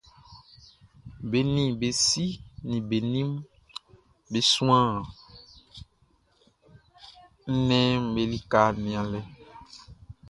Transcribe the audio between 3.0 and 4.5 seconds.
nin be